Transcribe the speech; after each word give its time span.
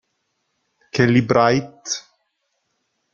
Kellie 0.93 1.21
Bright 1.21 1.85